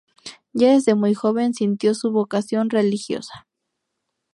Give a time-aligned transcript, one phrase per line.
[0.51, 3.47] Ya desde muy joven sintió su vocación religiosa.